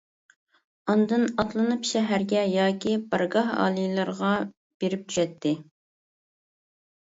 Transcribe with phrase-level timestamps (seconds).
[0.93, 4.35] ئاندىن ئاتلىنىپ شەھەرگە ياكى بارگاھ ئالىيلىرىغا
[4.83, 5.57] بېرىپ چۈشەتتى.